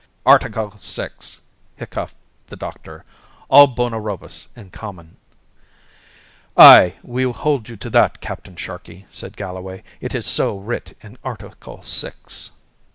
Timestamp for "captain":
8.19-8.55